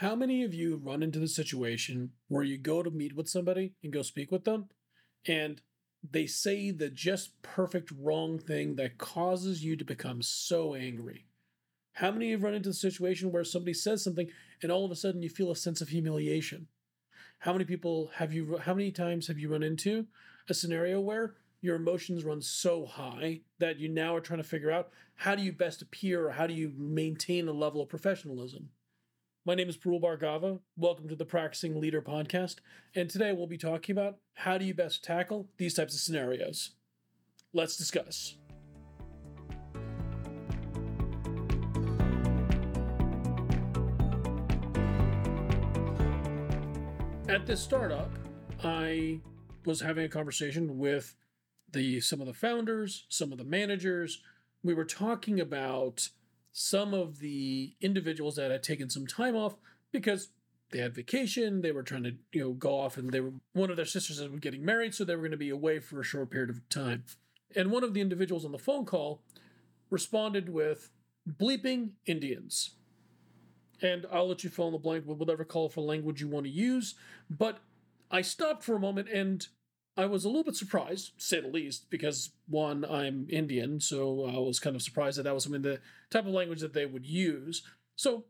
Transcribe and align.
How 0.00 0.14
many 0.14 0.44
of 0.44 0.52
you 0.52 0.76
run 0.76 1.02
into 1.02 1.18
the 1.18 1.26
situation 1.26 2.10
where 2.28 2.42
you 2.42 2.58
go 2.58 2.82
to 2.82 2.90
meet 2.90 3.16
with 3.16 3.30
somebody 3.30 3.72
and 3.82 3.90
go 3.90 4.02
speak 4.02 4.30
with 4.30 4.44
them, 4.44 4.68
and 5.26 5.62
they 6.02 6.26
say 6.26 6.70
the 6.70 6.90
just 6.90 7.40
perfect 7.40 7.90
wrong 7.98 8.38
thing 8.38 8.76
that 8.76 8.98
causes 8.98 9.64
you 9.64 9.74
to 9.74 9.86
become 9.86 10.20
so 10.20 10.74
angry? 10.74 11.24
How 11.94 12.10
many 12.10 12.30
of 12.34 12.40
you 12.40 12.46
run 12.46 12.54
into 12.54 12.68
the 12.68 12.74
situation 12.74 13.32
where 13.32 13.42
somebody 13.42 13.72
says 13.72 14.04
something 14.04 14.28
and 14.62 14.70
all 14.70 14.84
of 14.84 14.90
a 14.90 14.96
sudden 14.96 15.22
you 15.22 15.30
feel 15.30 15.50
a 15.50 15.56
sense 15.56 15.80
of 15.80 15.88
humiliation? 15.88 16.66
How 17.38 17.54
many 17.54 17.64
people 17.64 18.10
have 18.16 18.34
you, 18.34 18.58
how 18.58 18.74
many 18.74 18.92
times 18.92 19.28
have 19.28 19.38
you 19.38 19.50
run 19.50 19.62
into 19.62 20.08
a 20.46 20.52
scenario 20.52 21.00
where 21.00 21.36
your 21.62 21.76
emotions 21.76 22.22
run 22.22 22.42
so 22.42 22.84
high 22.84 23.40
that 23.60 23.78
you 23.78 23.88
now 23.88 24.14
are 24.14 24.20
trying 24.20 24.42
to 24.42 24.48
figure 24.48 24.70
out 24.70 24.90
how 25.14 25.34
do 25.34 25.42
you 25.42 25.52
best 25.52 25.80
appear 25.80 26.26
or 26.26 26.32
how 26.32 26.46
do 26.46 26.52
you 26.52 26.70
maintain 26.76 27.48
a 27.48 27.52
level 27.52 27.80
of 27.80 27.88
professionalism? 27.88 28.68
My 29.46 29.54
name 29.54 29.68
is 29.68 29.76
Parul 29.76 30.02
Bhargava. 30.02 30.58
Welcome 30.76 31.08
to 31.08 31.14
the 31.14 31.24
Practicing 31.24 31.80
Leader 31.80 32.02
podcast. 32.02 32.56
And 32.96 33.08
today 33.08 33.32
we'll 33.32 33.46
be 33.46 33.56
talking 33.56 33.92
about 33.96 34.16
how 34.34 34.58
do 34.58 34.64
you 34.64 34.74
best 34.74 35.04
tackle 35.04 35.46
these 35.56 35.72
types 35.72 35.94
of 35.94 36.00
scenarios. 36.00 36.72
Let's 37.52 37.76
discuss. 37.76 38.38
At 47.28 47.46
this 47.46 47.62
startup, 47.62 48.10
I 48.64 49.20
was 49.64 49.80
having 49.80 50.06
a 50.06 50.08
conversation 50.08 50.76
with 50.76 51.14
the 51.70 52.00
some 52.00 52.20
of 52.20 52.26
the 52.26 52.34
founders, 52.34 53.06
some 53.08 53.30
of 53.30 53.38
the 53.38 53.44
managers. 53.44 54.20
We 54.64 54.74
were 54.74 54.84
talking 54.84 55.38
about 55.38 56.08
some 56.58 56.94
of 56.94 57.18
the 57.18 57.74
individuals 57.82 58.36
that 58.36 58.50
had 58.50 58.62
taken 58.62 58.88
some 58.88 59.06
time 59.06 59.36
off 59.36 59.56
because 59.92 60.30
they 60.70 60.78
had 60.78 60.94
vacation, 60.94 61.60
they 61.60 61.70
were 61.70 61.82
trying 61.82 62.02
to, 62.02 62.14
you 62.32 62.40
know, 62.40 62.52
go 62.54 62.80
off 62.80 62.96
and 62.96 63.10
they 63.10 63.20
were 63.20 63.34
one 63.52 63.68
of 63.68 63.76
their 63.76 63.84
sisters 63.84 64.18
was 64.26 64.40
getting 64.40 64.64
married, 64.64 64.94
so 64.94 65.04
they 65.04 65.14
were 65.14 65.20
going 65.20 65.32
to 65.32 65.36
be 65.36 65.50
away 65.50 65.80
for 65.80 66.00
a 66.00 66.04
short 66.04 66.30
period 66.30 66.48
of 66.48 66.66
time. 66.70 67.04
And 67.54 67.70
one 67.70 67.84
of 67.84 67.92
the 67.92 68.00
individuals 68.00 68.46
on 68.46 68.52
the 68.52 68.58
phone 68.58 68.86
call 68.86 69.20
responded 69.90 70.48
with 70.48 70.88
bleeping 71.30 71.90
Indians. 72.06 72.70
And 73.82 74.06
I'll 74.10 74.26
let 74.28 74.42
you 74.42 74.48
fill 74.48 74.68
in 74.68 74.72
the 74.72 74.78
blank 74.78 75.06
with 75.06 75.18
whatever 75.18 75.44
colorful 75.44 75.84
language 75.84 76.22
you 76.22 76.28
want 76.28 76.46
to 76.46 76.50
use. 76.50 76.94
But 77.28 77.58
I 78.10 78.22
stopped 78.22 78.64
for 78.64 78.76
a 78.76 78.80
moment 78.80 79.10
and 79.10 79.46
I 79.96 80.04
was 80.06 80.24
a 80.24 80.28
little 80.28 80.44
bit 80.44 80.56
surprised, 80.56 81.12
say 81.16 81.40
the 81.40 81.48
least, 81.48 81.88
because 81.88 82.30
one, 82.48 82.84
I'm 82.84 83.26
Indian, 83.30 83.80
so 83.80 84.26
I 84.26 84.38
was 84.38 84.58
kind 84.58 84.76
of 84.76 84.82
surprised 84.82 85.18
that 85.18 85.22
that 85.22 85.34
was 85.34 85.44
something 85.44 85.62
the 85.62 85.80
type 86.10 86.26
of 86.26 86.32
language 86.32 86.60
that 86.60 86.74
they 86.74 86.84
would 86.84 87.06
use. 87.06 87.62
So 87.96 88.26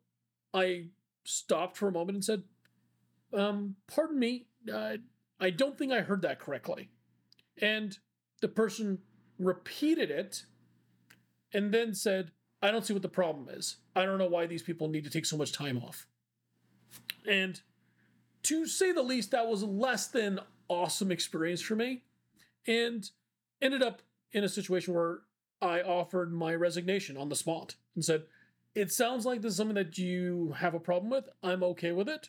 I 0.54 0.86
stopped 1.24 1.76
for 1.76 1.88
a 1.88 1.92
moment 1.92 2.16
and 2.16 2.24
said, 2.24 2.44
um, 3.32 3.76
"Pardon 3.88 4.18
me, 4.18 4.46
uh, 4.72 4.98
I 5.40 5.50
don't 5.50 5.76
think 5.76 5.92
I 5.92 6.02
heard 6.02 6.22
that 6.22 6.38
correctly." 6.38 6.90
And 7.60 7.98
the 8.40 8.48
person 8.48 9.02
repeated 9.38 10.10
it, 10.10 10.44
and 11.52 11.74
then 11.74 11.94
said, 11.94 12.30
"I 12.62 12.70
don't 12.70 12.86
see 12.86 12.92
what 12.92 13.02
the 13.02 13.08
problem 13.08 13.48
is. 13.48 13.78
I 13.96 14.04
don't 14.04 14.18
know 14.18 14.28
why 14.28 14.46
these 14.46 14.62
people 14.62 14.88
need 14.88 15.04
to 15.04 15.10
take 15.10 15.26
so 15.26 15.36
much 15.36 15.50
time 15.50 15.78
off." 15.78 16.06
And 17.28 17.60
to 18.44 18.66
say 18.66 18.92
the 18.92 19.02
least, 19.02 19.32
that 19.32 19.48
was 19.48 19.64
less 19.64 20.06
than 20.06 20.38
awesome 20.68 21.10
experience 21.10 21.60
for 21.60 21.76
me 21.76 22.02
and 22.66 23.10
ended 23.60 23.82
up 23.82 24.02
in 24.32 24.44
a 24.44 24.48
situation 24.48 24.94
where 24.94 25.20
I 25.62 25.80
offered 25.80 26.32
my 26.32 26.54
resignation 26.54 27.16
on 27.16 27.28
the 27.28 27.36
spot 27.36 27.76
and 27.94 28.04
said, 28.04 28.24
It 28.74 28.92
sounds 28.92 29.24
like 29.24 29.40
this 29.40 29.52
is 29.52 29.56
something 29.56 29.76
that 29.76 29.98
you 29.98 30.54
have 30.58 30.74
a 30.74 30.80
problem 30.80 31.10
with. 31.10 31.28
I'm 31.42 31.62
okay 31.62 31.92
with 31.92 32.08
it. 32.08 32.28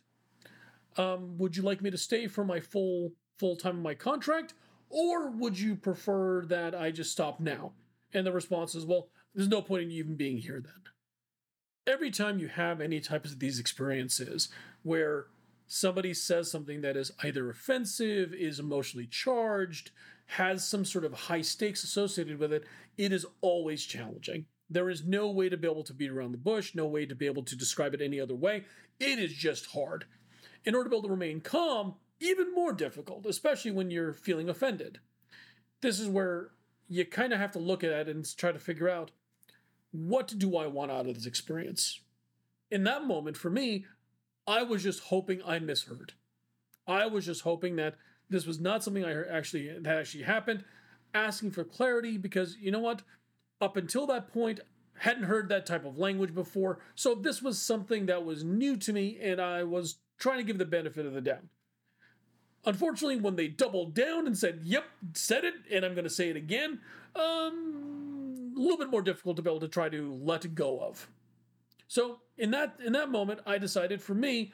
Um, 0.97 1.37
would 1.37 1.55
you 1.55 1.63
like 1.63 1.81
me 1.81 1.91
to 1.91 1.97
stay 1.97 2.27
for 2.27 2.43
my 2.43 2.59
full 2.59 3.11
full 3.37 3.55
time 3.55 3.77
of 3.77 3.83
my 3.83 3.93
contract, 3.93 4.53
or 4.89 5.29
would 5.29 5.59
you 5.59 5.75
prefer 5.75 6.45
that 6.45 6.73
I 6.73 6.91
just 6.91 7.11
stop 7.11 7.39
now? 7.39 7.73
And 8.13 8.25
the 8.25 8.31
response 8.31 8.73
is, 8.75 8.85
Well, 8.85 9.09
there's 9.35 9.49
no 9.49 9.61
point 9.61 9.83
in 9.83 9.91
you 9.91 9.99
even 9.99 10.15
being 10.15 10.37
here 10.37 10.61
then. 10.63 11.93
Every 11.93 12.11
time 12.11 12.39
you 12.39 12.47
have 12.47 12.81
any 12.81 12.99
types 12.99 13.31
of 13.31 13.39
these 13.39 13.59
experiences 13.59 14.49
where 14.83 15.27
somebody 15.67 16.13
says 16.13 16.49
something 16.49 16.81
that 16.81 16.97
is 16.97 17.11
either 17.23 17.49
offensive, 17.49 18.33
is 18.33 18.59
emotionally 18.59 19.07
charged, 19.07 19.91
has 20.27 20.67
some 20.67 20.85
sort 20.85 21.05
of 21.05 21.13
high 21.13 21.41
stakes 21.41 21.83
associated 21.83 22.39
with 22.39 22.51
it, 22.51 22.65
it 22.97 23.11
is 23.11 23.25
always 23.41 23.85
challenging. 23.85 24.45
There 24.69 24.89
is 24.89 25.05
no 25.05 25.29
way 25.29 25.49
to 25.49 25.57
be 25.57 25.67
able 25.67 25.83
to 25.83 25.93
beat 25.93 26.11
around 26.11 26.33
the 26.33 26.37
bush, 26.37 26.75
no 26.75 26.85
way 26.85 27.05
to 27.05 27.15
be 27.15 27.25
able 27.25 27.43
to 27.43 27.55
describe 27.55 27.93
it 27.93 28.01
any 28.01 28.19
other 28.19 28.35
way. 28.35 28.65
It 28.99 29.19
is 29.19 29.33
just 29.33 29.67
hard. 29.67 30.05
In 30.65 30.75
order 30.75 30.85
to 30.85 30.89
be 30.89 30.95
able 30.97 31.07
to 31.07 31.13
remain 31.13 31.39
calm, 31.39 31.95
even 32.19 32.53
more 32.53 32.73
difficult, 32.73 33.25
especially 33.25 33.71
when 33.71 33.91
you're 33.91 34.13
feeling 34.13 34.49
offended. 34.49 34.99
This 35.81 35.99
is 35.99 36.09
where 36.09 36.49
you 36.89 37.05
kind 37.05 37.31
of 37.31 37.39
have 37.39 37.51
to 37.51 37.59
look 37.59 37.83
at 37.83 37.91
it 37.91 38.07
and 38.09 38.37
try 38.37 38.51
to 38.51 38.59
figure 38.59 38.89
out 38.89 39.11
what 39.91 40.33
do 40.37 40.57
I 40.57 40.67
want 40.67 40.91
out 40.91 41.07
of 41.07 41.15
this 41.15 41.25
experience? 41.25 42.01
In 42.69 42.83
that 42.83 43.05
moment, 43.05 43.37
for 43.37 43.49
me, 43.49 43.85
I 44.47 44.63
was 44.63 44.81
just 44.81 45.01
hoping 45.03 45.41
I 45.45 45.59
misheard. 45.59 46.13
I 46.87 47.05
was 47.05 47.25
just 47.25 47.41
hoping 47.41 47.75
that 47.75 47.95
this 48.29 48.45
was 48.45 48.59
not 48.59 48.83
something 48.83 49.03
I 49.03 49.23
actually 49.23 49.77
that 49.79 49.97
actually 49.97 50.23
happened. 50.23 50.63
Asking 51.13 51.51
for 51.51 51.63
clarity 51.63 52.17
because 52.17 52.57
you 52.57 52.71
know 52.71 52.79
what? 52.79 53.01
Up 53.59 53.75
until 53.75 54.07
that 54.07 54.31
point, 54.31 54.61
hadn't 54.99 55.23
heard 55.23 55.49
that 55.49 55.65
type 55.65 55.85
of 55.85 55.97
language 55.97 56.33
before, 56.33 56.79
so 56.95 57.15
this 57.15 57.41
was 57.41 57.59
something 57.59 58.05
that 58.05 58.23
was 58.23 58.43
new 58.43 58.77
to 58.77 58.93
me, 58.93 59.17
and 59.21 59.41
I 59.41 59.63
was 59.63 59.97
trying 60.19 60.37
to 60.37 60.43
give 60.43 60.57
the 60.57 60.65
benefit 60.65 61.05
of 61.05 61.13
the 61.13 61.21
doubt. 61.21 61.43
Unfortunately, 62.65 63.17
when 63.17 63.35
they 63.35 63.47
doubled 63.47 63.93
down 63.93 64.27
and 64.27 64.37
said, 64.37 64.61
"Yep, 64.63 64.85
said 65.13 65.43
it," 65.43 65.55
and 65.71 65.85
I'm 65.85 65.93
going 65.93 66.03
to 66.03 66.09
say 66.09 66.29
it 66.29 66.35
again, 66.35 66.81
um, 67.15 68.53
a 68.55 68.59
little 68.59 68.77
bit 68.77 68.89
more 68.89 69.01
difficult 69.01 69.37
to 69.37 69.41
be 69.41 69.49
able 69.49 69.59
to 69.61 69.67
try 69.67 69.89
to 69.89 70.13
let 70.21 70.53
go 70.55 70.79
of. 70.79 71.09
So 71.87 72.19
in 72.37 72.51
that 72.51 72.77
in 72.85 72.93
that 72.93 73.09
moment, 73.09 73.39
I 73.45 73.57
decided 73.57 74.01
for 74.01 74.13
me, 74.13 74.53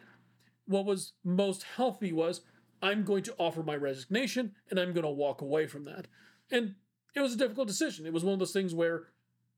what 0.66 0.86
was 0.86 1.14
most 1.24 1.64
healthy 1.64 2.14
was 2.14 2.42
I'm 2.82 3.04
going 3.04 3.24
to 3.24 3.36
offer 3.38 3.64
my 3.64 3.76
resignation 3.76 4.54
and 4.70 4.80
I'm 4.80 4.94
going 4.94 5.06
to 5.06 5.10
walk 5.10 5.42
away 5.42 5.68
from 5.68 5.86
that. 5.86 6.08
And 6.52 6.76
it 7.16 7.22
was 7.22 7.34
a 7.34 7.38
difficult 7.38 7.68
decision. 7.68 8.06
It 8.06 8.14
was 8.14 8.24
one 8.24 8.34
of 8.34 8.40
those 8.40 8.52
things 8.52 8.74
where, 8.74 9.08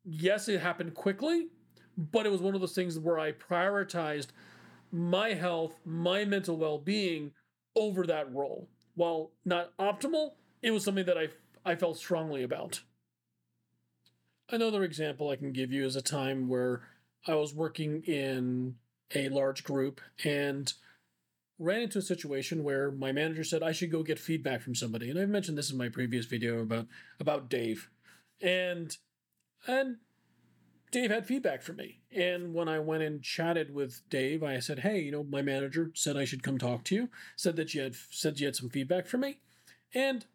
yes, 0.03 0.47
it 0.47 0.61
happened 0.61 0.93
quickly, 0.93 1.47
but 1.97 2.25
it 2.25 2.31
was 2.31 2.41
one 2.41 2.55
of 2.55 2.61
those 2.61 2.75
things 2.75 2.99
where 2.99 3.19
I 3.19 3.31
prioritized 3.31 4.27
my 4.91 5.29
health, 5.29 5.79
my 5.85 6.25
mental 6.25 6.57
well 6.57 6.77
being 6.77 7.31
over 7.75 8.05
that 8.05 8.33
role. 8.33 8.69
While 8.95 9.31
not 9.43 9.75
optimal, 9.77 10.31
it 10.61 10.71
was 10.71 10.83
something 10.83 11.05
that 11.05 11.17
I, 11.17 11.27
I 11.65 11.75
felt 11.75 11.97
strongly 11.97 12.43
about. 12.43 12.81
Another 14.49 14.83
example 14.83 15.29
I 15.29 15.35
can 15.35 15.51
give 15.51 15.71
you 15.71 15.85
is 15.85 15.95
a 15.95 16.01
time 16.01 16.47
where 16.47 16.83
I 17.27 17.35
was 17.35 17.53
working 17.53 18.03
in 18.03 18.75
a 19.13 19.29
large 19.29 19.63
group 19.63 20.01
and 20.23 20.71
ran 21.57 21.81
into 21.83 21.99
a 21.99 22.03
situation 22.03 22.63
where 22.63 22.91
my 22.91 23.11
manager 23.11 23.43
said 23.43 23.63
I 23.63 23.71
should 23.71 23.91
go 23.91 24.03
get 24.03 24.19
feedback 24.19 24.61
from 24.61 24.75
somebody. 24.75 25.09
And 25.09 25.19
I've 25.19 25.29
mentioned 25.29 25.57
this 25.57 25.71
in 25.71 25.77
my 25.77 25.89
previous 25.89 26.25
video 26.25 26.59
about 26.59 26.87
about 27.19 27.49
Dave. 27.49 27.89
And 28.41 28.95
and 29.67 29.97
Dave 30.91 31.11
had 31.11 31.25
feedback 31.25 31.61
for 31.61 31.73
me. 31.73 31.99
And 32.15 32.53
when 32.53 32.69
I 32.69 32.79
went 32.79 33.03
and 33.03 33.21
chatted 33.21 33.73
with 33.73 34.01
Dave, 34.09 34.43
I 34.43 34.59
said, 34.59 34.79
"Hey, 34.79 35.01
you 35.01 35.11
know, 35.11 35.23
my 35.23 35.41
manager 35.41 35.91
said 35.93 36.17
I 36.17 36.25
should 36.25 36.43
come 36.43 36.57
talk 36.57 36.83
to 36.85 36.95
you. 36.95 37.09
Said 37.35 37.55
that 37.55 37.73
you 37.73 37.81
had 37.81 37.95
said 37.95 38.39
you 38.39 38.47
had 38.47 38.55
some 38.55 38.69
feedback 38.69 39.07
for 39.07 39.17
me. 39.17 39.39
And 39.93 40.25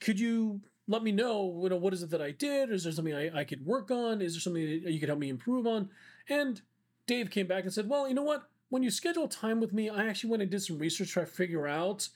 could 0.00 0.18
you 0.20 0.62
let 0.92 1.02
me 1.02 1.10
know, 1.10 1.58
you 1.62 1.70
know, 1.70 1.76
what 1.76 1.94
is 1.94 2.02
it 2.02 2.10
that 2.10 2.22
I 2.22 2.30
did? 2.30 2.70
Is 2.70 2.84
there 2.84 2.92
something 2.92 3.14
I, 3.14 3.40
I 3.40 3.44
could 3.44 3.64
work 3.64 3.90
on? 3.90 4.20
Is 4.20 4.34
there 4.34 4.40
something 4.40 4.62
you 4.62 5.00
could 5.00 5.08
help 5.08 5.18
me 5.18 5.30
improve 5.30 5.66
on? 5.66 5.88
And 6.28 6.60
Dave 7.06 7.30
came 7.30 7.46
back 7.46 7.64
and 7.64 7.72
said, 7.72 7.88
Well, 7.88 8.06
you 8.06 8.14
know 8.14 8.22
what? 8.22 8.44
When 8.68 8.82
you 8.82 8.90
schedule 8.90 9.26
time 9.26 9.60
with 9.60 9.72
me, 9.72 9.88
I 9.88 10.06
actually 10.06 10.30
went 10.30 10.42
and 10.42 10.50
did 10.50 10.62
some 10.62 10.78
research 10.78 11.08
to 11.08 11.12
try 11.12 11.24
to 11.24 11.30
figure 11.30 11.66
out 11.66 12.08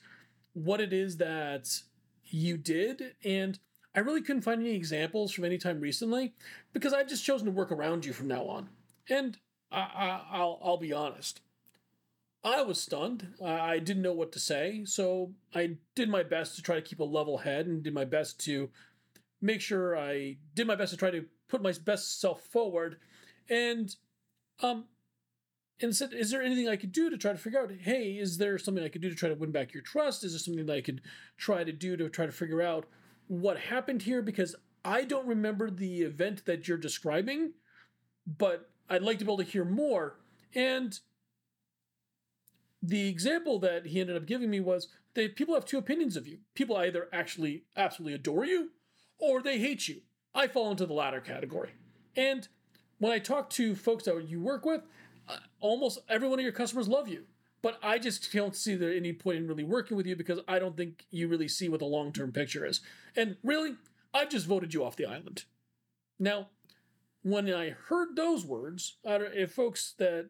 what 0.53 0.79
it 0.79 0.93
is 0.93 1.17
that 1.17 1.81
you 2.25 2.57
did. 2.57 3.15
And 3.23 3.59
I 3.95 3.99
really 3.99 4.21
couldn't 4.21 4.43
find 4.43 4.61
any 4.61 4.75
examples 4.75 5.31
from 5.31 5.45
any 5.45 5.57
time 5.57 5.79
recently 5.79 6.33
because 6.73 6.93
I've 6.93 7.09
just 7.09 7.25
chosen 7.25 7.45
to 7.45 7.51
work 7.51 7.71
around 7.71 8.05
you 8.05 8.13
from 8.13 8.27
now 8.27 8.43
on. 8.43 8.69
And 9.09 9.37
I, 9.71 10.21
I, 10.31 10.39
will 10.39 10.59
I'll 10.63 10.77
be 10.77 10.93
honest. 10.93 11.41
I 12.47 12.61
was 12.61 12.79
stunned. 12.79 13.27
I 13.43 13.79
didn't 13.79 14.03
know 14.03 14.13
what 14.13 14.31
to 14.31 14.39
say, 14.39 14.85
so 14.85 15.33
I 15.53 15.75
did 15.95 16.07
my 16.07 16.23
best 16.23 16.55
to 16.55 16.61
try 16.61 16.75
to 16.75 16.81
keep 16.81 17.01
a 17.01 17.03
level 17.03 17.39
head 17.39 17.67
and 17.67 17.83
did 17.83 17.93
my 17.93 18.05
best 18.05 18.39
to 18.45 18.69
make 19.41 19.59
sure 19.59 19.97
I 19.97 20.37
did 20.55 20.65
my 20.65 20.75
best 20.75 20.91
to 20.91 20.97
try 20.97 21.11
to 21.11 21.25
put 21.49 21.61
my 21.61 21.73
best 21.83 22.21
self 22.21 22.41
forward. 22.43 22.99
And 23.49 23.93
um, 24.61 24.85
and 25.81 25.93
said, 25.93 26.13
"Is 26.13 26.31
there 26.31 26.41
anything 26.41 26.69
I 26.69 26.77
could 26.77 26.93
do 26.93 27.09
to 27.09 27.17
try 27.17 27.33
to 27.33 27.37
figure 27.37 27.59
out? 27.59 27.69
Hey, 27.81 28.13
is 28.13 28.37
there 28.37 28.57
something 28.57 28.83
I 28.83 28.89
could 28.89 29.01
do 29.01 29.09
to 29.09 29.15
try 29.15 29.27
to 29.27 29.35
win 29.35 29.51
back 29.51 29.73
your 29.73 29.83
trust? 29.83 30.23
Is 30.23 30.31
there 30.31 30.39
something 30.39 30.65
that 30.67 30.77
I 30.77 30.81
could 30.81 31.01
try 31.35 31.65
to 31.65 31.73
do 31.73 31.97
to 31.97 32.07
try 32.07 32.25
to 32.25 32.31
figure 32.31 32.61
out 32.61 32.85
what 33.27 33.59
happened 33.59 34.03
here? 34.03 34.21
Because 34.21 34.55
I 34.85 35.03
don't 35.03 35.27
remember 35.27 35.69
the 35.69 36.03
event 36.03 36.45
that 36.45 36.65
you're 36.65 36.77
describing, 36.77 37.51
but 38.25 38.69
I'd 38.89 39.03
like 39.03 39.19
to 39.19 39.25
be 39.25 39.31
able 39.31 39.43
to 39.43 39.51
hear 39.51 39.65
more." 39.65 40.21
And 40.55 40.97
the 42.81 43.07
example 43.07 43.59
that 43.59 43.87
he 43.87 43.99
ended 43.99 44.15
up 44.15 44.25
giving 44.25 44.49
me 44.49 44.59
was 44.59 44.87
that 45.15 45.35
people 45.35 45.55
have 45.55 45.65
two 45.65 45.77
opinions 45.77 46.15
of 46.15 46.27
you. 46.27 46.39
People 46.53 46.77
either 46.77 47.07
actually 47.11 47.63
absolutely 47.75 48.13
adore 48.13 48.45
you 48.45 48.69
or 49.19 49.41
they 49.41 49.59
hate 49.59 49.87
you. 49.87 50.01
I 50.33 50.47
fall 50.47 50.69
into 50.71 50.85
the 50.85 50.93
latter 50.93 51.19
category. 51.19 51.71
And 52.15 52.47
when 52.99 53.11
I 53.11 53.19
talk 53.19 53.49
to 53.51 53.75
folks 53.75 54.03
that 54.05 54.27
you 54.27 54.39
work 54.39 54.65
with, 54.65 54.81
uh, 55.27 55.37
almost 55.59 55.99
every 56.07 56.27
one 56.27 56.39
of 56.39 56.43
your 56.43 56.51
customers 56.51 56.87
love 56.87 57.07
you. 57.07 57.23
But 57.61 57.79
I 57.81 57.97
just 57.97 58.31
don't 58.31 58.55
see 58.55 58.75
there 58.75 58.93
any 58.93 59.13
point 59.13 59.37
in 59.37 59.47
really 59.47 59.63
working 59.63 59.97
with 59.97 60.05
you 60.05 60.15
because 60.15 60.39
I 60.47 60.59
don't 60.59 60.77
think 60.77 61.05
you 61.09 61.27
really 61.27 61.47
see 61.47 61.69
what 61.69 61.79
the 61.79 61.85
long 61.85 62.13
term 62.13 62.31
picture 62.31 62.65
is. 62.65 62.81
And 63.15 63.37
really, 63.43 63.75
I've 64.13 64.29
just 64.29 64.45
voted 64.45 64.73
you 64.73 64.85
off 64.85 64.95
the 64.95 65.07
island. 65.07 65.45
Now, 66.19 66.49
when 67.23 67.51
I 67.51 67.71
heard 67.71 68.15
those 68.15 68.45
words, 68.45 68.97
if 69.03 69.51
folks 69.51 69.93
that 69.97 70.29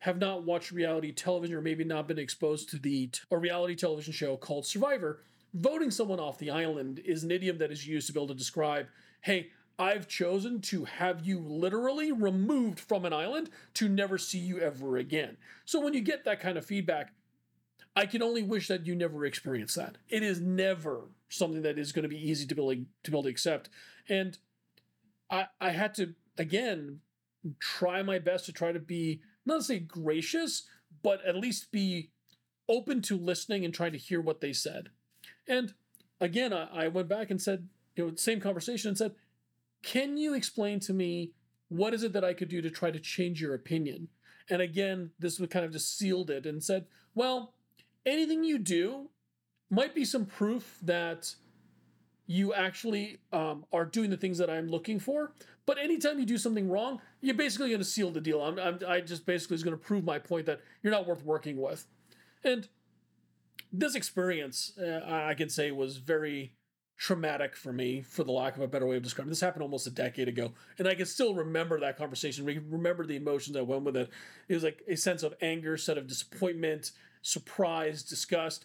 have 0.00 0.18
not 0.18 0.44
watched 0.44 0.70
reality 0.70 1.12
television 1.12 1.56
or 1.56 1.60
maybe 1.60 1.84
not 1.84 2.06
been 2.06 2.18
exposed 2.18 2.68
to 2.70 2.78
the 2.78 3.10
a 3.30 3.38
reality 3.38 3.74
television 3.74 4.12
show 4.12 4.36
called 4.36 4.66
Survivor, 4.66 5.22
voting 5.54 5.90
someone 5.90 6.20
off 6.20 6.38
the 6.38 6.50
island 6.50 7.00
is 7.04 7.24
an 7.24 7.30
idiom 7.30 7.58
that 7.58 7.72
is 7.72 7.86
used 7.86 8.06
to 8.06 8.12
be 8.12 8.20
able 8.20 8.28
to 8.28 8.34
describe, 8.34 8.86
hey, 9.22 9.48
I've 9.78 10.08
chosen 10.08 10.60
to 10.62 10.84
have 10.84 11.24
you 11.24 11.38
literally 11.38 12.10
removed 12.10 12.80
from 12.80 13.04
an 13.04 13.12
island 13.12 13.50
to 13.74 13.88
never 13.88 14.18
see 14.18 14.38
you 14.38 14.58
ever 14.58 14.96
again. 14.96 15.36
So 15.64 15.80
when 15.80 15.94
you 15.94 16.00
get 16.00 16.24
that 16.24 16.40
kind 16.40 16.58
of 16.58 16.66
feedback, 16.66 17.12
I 17.94 18.06
can 18.06 18.22
only 18.22 18.42
wish 18.42 18.68
that 18.68 18.86
you 18.86 18.94
never 18.94 19.24
experience 19.24 19.74
that. 19.74 19.98
It 20.08 20.22
is 20.22 20.40
never 20.40 21.02
something 21.28 21.62
that 21.62 21.78
is 21.78 21.92
going 21.92 22.04
to 22.04 22.08
be 22.08 22.30
easy 22.30 22.46
to 22.46 22.54
be 22.54 22.62
able 22.62 22.72
to, 22.72 22.76
be 22.76 22.86
able 23.08 23.22
to 23.24 23.28
accept. 23.28 23.68
And 24.08 24.38
I 25.30 25.46
I 25.60 25.70
had 25.70 25.94
to 25.94 26.14
again 26.36 27.00
try 27.58 28.02
my 28.02 28.18
best 28.18 28.46
to 28.46 28.52
try 28.52 28.72
to 28.72 28.80
be 28.80 29.20
not 29.48 29.64
say 29.64 29.78
gracious, 29.78 30.64
but 31.02 31.24
at 31.26 31.36
least 31.36 31.72
be 31.72 32.10
open 32.68 33.02
to 33.02 33.16
listening 33.16 33.64
and 33.64 33.74
trying 33.74 33.92
to 33.92 33.98
hear 33.98 34.20
what 34.20 34.40
they 34.40 34.52
said. 34.52 34.90
And 35.48 35.74
again, 36.20 36.52
I, 36.52 36.84
I 36.84 36.88
went 36.88 37.08
back 37.08 37.30
and 37.30 37.40
said, 37.40 37.68
you 37.96 38.06
know, 38.06 38.14
same 38.14 38.40
conversation 38.40 38.88
and 38.88 38.98
said, 38.98 39.14
can 39.82 40.16
you 40.16 40.34
explain 40.34 40.80
to 40.80 40.92
me 40.92 41.32
what 41.68 41.94
is 41.94 42.02
it 42.02 42.12
that 42.12 42.24
I 42.24 42.34
could 42.34 42.48
do 42.48 42.62
to 42.62 42.70
try 42.70 42.90
to 42.90 43.00
change 43.00 43.40
your 43.40 43.54
opinion? 43.54 44.08
And 44.50 44.62
again, 44.62 45.10
this 45.18 45.38
would 45.38 45.50
kind 45.50 45.64
of 45.64 45.72
just 45.72 45.96
sealed 45.98 46.30
it 46.30 46.46
and 46.46 46.62
said, 46.62 46.86
well, 47.14 47.54
anything 48.06 48.44
you 48.44 48.58
do 48.58 49.10
might 49.70 49.94
be 49.94 50.04
some 50.04 50.24
proof 50.24 50.78
that 50.82 51.34
you 52.26 52.54
actually 52.54 53.18
um, 53.32 53.64
are 53.72 53.84
doing 53.84 54.10
the 54.10 54.16
things 54.16 54.38
that 54.38 54.50
I'm 54.50 54.68
looking 54.68 54.98
for. 54.98 55.32
But 55.68 55.76
anytime 55.76 56.18
you 56.18 56.24
do 56.24 56.38
something 56.38 56.70
wrong, 56.70 56.98
you're 57.20 57.34
basically 57.34 57.68
going 57.68 57.80
to 57.80 57.84
seal 57.84 58.10
the 58.10 58.22
deal. 58.22 58.40
I'm, 58.40 58.58
I'm, 58.58 58.78
I 58.88 59.02
just 59.02 59.26
basically 59.26 59.56
is 59.56 59.62
going 59.62 59.76
to 59.76 59.84
prove 59.84 60.02
my 60.02 60.18
point 60.18 60.46
that 60.46 60.62
you're 60.82 60.90
not 60.90 61.06
worth 61.06 61.22
working 61.22 61.60
with. 61.60 61.86
And 62.42 62.66
this 63.70 63.94
experience, 63.94 64.72
uh, 64.78 65.02
I 65.06 65.34
can 65.34 65.50
say, 65.50 65.70
was 65.70 65.98
very 65.98 66.54
traumatic 66.96 67.54
for 67.54 67.70
me, 67.70 68.00
for 68.00 68.24
the 68.24 68.32
lack 68.32 68.56
of 68.56 68.62
a 68.62 68.66
better 68.66 68.86
way 68.86 68.96
of 68.96 69.02
describing. 69.02 69.28
This 69.28 69.42
happened 69.42 69.62
almost 69.62 69.86
a 69.86 69.90
decade 69.90 70.26
ago, 70.26 70.54
and 70.78 70.88
I 70.88 70.94
can 70.94 71.04
still 71.04 71.34
remember 71.34 71.78
that 71.80 71.98
conversation. 71.98 72.46
Remember 72.46 73.04
the 73.04 73.16
emotions 73.16 73.52
that 73.52 73.66
went 73.66 73.82
with 73.82 73.98
it. 73.98 74.08
It 74.48 74.54
was 74.54 74.64
like 74.64 74.82
a 74.88 74.96
sense 74.96 75.22
of 75.22 75.34
anger, 75.42 75.76
set 75.76 75.98
of 75.98 76.06
disappointment, 76.06 76.92
surprise, 77.20 78.02
disgust. 78.02 78.64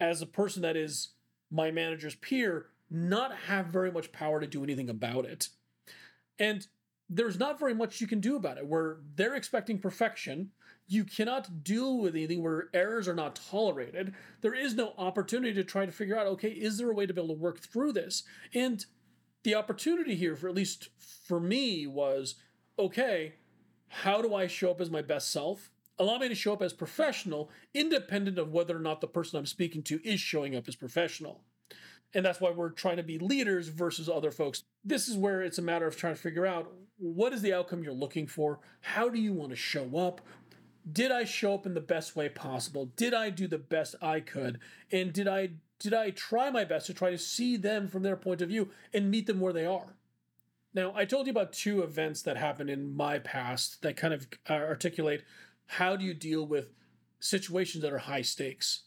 As 0.00 0.20
a 0.22 0.26
person 0.26 0.62
that 0.62 0.76
is 0.76 1.10
my 1.52 1.70
manager's 1.70 2.16
peer, 2.16 2.66
not 2.90 3.32
have 3.46 3.66
very 3.66 3.92
much 3.92 4.10
power 4.10 4.40
to 4.40 4.46
do 4.48 4.64
anything 4.64 4.90
about 4.90 5.24
it, 5.24 5.48
and 6.38 6.66
there's 7.08 7.38
not 7.38 7.58
very 7.58 7.74
much 7.74 8.00
you 8.00 8.06
can 8.06 8.20
do 8.20 8.36
about 8.36 8.58
it. 8.58 8.66
Where 8.66 8.98
they're 9.16 9.34
expecting 9.34 9.78
perfection, 9.78 10.50
you 10.86 11.04
cannot 11.04 11.62
deal 11.62 11.98
with 11.98 12.14
anything 12.14 12.42
where 12.42 12.68
errors 12.72 13.06
are 13.06 13.14
not 13.14 13.36
tolerated. 13.50 14.14
There 14.40 14.54
is 14.54 14.74
no 14.74 14.94
opportunity 14.96 15.54
to 15.54 15.64
try 15.64 15.86
to 15.86 15.92
figure 15.92 16.18
out, 16.18 16.26
okay, 16.28 16.48
is 16.48 16.78
there 16.78 16.90
a 16.90 16.94
way 16.94 17.06
to 17.06 17.12
be 17.12 17.20
able 17.20 17.34
to 17.34 17.40
work 17.40 17.60
through 17.60 17.92
this? 17.92 18.24
And 18.54 18.84
the 19.42 19.54
opportunity 19.54 20.14
here, 20.14 20.36
for 20.36 20.48
at 20.48 20.54
least 20.54 20.88
for 20.98 21.40
me, 21.40 21.86
was 21.86 22.36
okay, 22.78 23.34
how 23.88 24.22
do 24.22 24.34
I 24.34 24.46
show 24.46 24.70
up 24.70 24.80
as 24.80 24.90
my 24.90 25.02
best 25.02 25.30
self? 25.30 25.70
Allow 25.98 26.18
me 26.18 26.28
to 26.28 26.34
show 26.34 26.54
up 26.54 26.62
as 26.62 26.72
professional, 26.72 27.50
independent 27.74 28.38
of 28.38 28.50
whether 28.52 28.76
or 28.76 28.80
not 28.80 29.00
the 29.00 29.06
person 29.06 29.38
I'm 29.38 29.46
speaking 29.46 29.82
to 29.84 30.00
is 30.02 30.20
showing 30.20 30.56
up 30.56 30.66
as 30.66 30.76
professional. 30.76 31.42
And 32.14 32.24
that's 32.24 32.40
why 32.40 32.50
we're 32.50 32.70
trying 32.70 32.98
to 32.98 33.02
be 33.02 33.18
leaders 33.18 33.68
versus 33.68 34.08
other 34.08 34.30
folks. 34.30 34.64
This 34.84 35.08
is 35.08 35.16
where 35.16 35.42
it's 35.42 35.58
a 35.58 35.62
matter 35.62 35.86
of 35.86 35.96
trying 35.96 36.14
to 36.14 36.20
figure 36.20 36.46
out 36.46 36.72
what 36.98 37.32
is 37.32 37.42
the 37.42 37.54
outcome 37.54 37.82
you're 37.82 37.92
looking 37.92 38.26
for? 38.26 38.60
How 38.82 39.08
do 39.08 39.18
you 39.18 39.32
want 39.32 39.50
to 39.50 39.56
show 39.56 39.96
up? 39.96 40.20
did 40.90 41.12
I 41.12 41.24
show 41.24 41.54
up 41.54 41.66
in 41.66 41.74
the 41.74 41.80
best 41.80 42.16
way 42.16 42.28
possible? 42.28 42.86
Did 42.96 43.14
I 43.14 43.30
do 43.30 43.46
the 43.46 43.58
best 43.58 43.94
I 44.02 44.20
could? 44.20 44.58
And 44.90 45.12
did 45.12 45.28
I 45.28 45.50
did 45.78 45.94
I 45.94 46.10
try 46.10 46.50
my 46.50 46.64
best 46.64 46.86
to 46.86 46.94
try 46.94 47.10
to 47.10 47.18
see 47.18 47.56
them 47.56 47.88
from 47.88 48.02
their 48.02 48.16
point 48.16 48.40
of 48.40 48.48
view 48.48 48.70
and 48.92 49.10
meet 49.10 49.26
them 49.26 49.40
where 49.40 49.52
they 49.52 49.66
are? 49.66 49.96
Now, 50.74 50.92
I 50.94 51.04
told 51.04 51.26
you 51.26 51.32
about 51.32 51.52
two 51.52 51.82
events 51.82 52.22
that 52.22 52.36
happened 52.36 52.70
in 52.70 52.96
my 52.96 53.18
past 53.18 53.82
that 53.82 53.96
kind 53.96 54.14
of 54.14 54.26
uh, 54.48 54.54
articulate 54.54 55.24
how 55.66 55.96
do 55.96 56.04
you 56.04 56.14
deal 56.14 56.46
with 56.46 56.72
situations 57.18 57.82
that 57.82 57.92
are 57.92 57.98
high 57.98 58.22
stakes. 58.22 58.82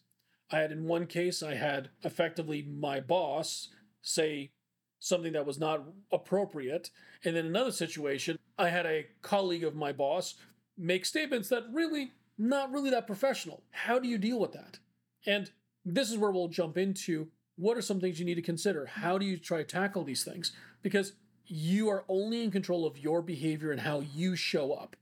I 0.52 0.60
had 0.60 0.72
in 0.72 0.86
one 0.86 1.08
case, 1.08 1.42
I 1.42 1.56
had 1.56 1.90
effectively 2.04 2.62
my 2.62 3.00
boss 3.00 3.70
say 4.02 4.52
something 5.00 5.34
that 5.34 5.46
was 5.46 5.60
not 5.60 5.84
appropriate. 6.12 6.90
And 7.24 7.36
in 7.36 7.46
another 7.46 7.72
situation, 7.72 8.38
I 8.58 8.70
had 8.70 8.86
a 8.86 9.08
colleague 9.22 9.64
of 9.64 9.76
my 9.76 9.92
boss 9.92 10.36
make 10.78 11.06
statements 11.06 11.50
that 11.50 11.64
really 11.72 12.12
not 12.38 12.72
really 12.72 12.90
that 12.90 13.08
professional. 13.08 13.64
How 13.72 14.00
do 14.00 14.08
you 14.08 14.18
deal 14.18 14.40
with 14.40 14.52
that? 14.54 14.80
And 15.26 15.52
this 15.84 16.12
is 16.12 16.18
where 16.18 16.32
we'll 16.32 16.48
jump 16.48 16.78
into 16.78 17.28
what 17.58 17.78
are 17.78 17.82
some 17.82 18.02
things 18.02 18.20
you 18.20 18.26
need 18.26 18.36
to 18.36 18.42
consider? 18.42 18.86
How 18.86 19.18
do 19.18 19.26
you 19.26 19.38
try 19.38 19.60
to 19.60 19.64
tackle 19.64 20.04
these 20.04 20.24
things? 20.24 20.52
Because 20.82 21.14
you 21.46 21.90
are 21.90 22.04
only 22.10 22.44
in 22.44 22.52
control 22.52 22.86
of 22.86 22.98
your 22.98 23.22
behavior 23.22 23.72
and 23.72 23.80
how 23.80 24.02
you 24.02 24.36
show 24.36 24.74
up. 24.74 24.96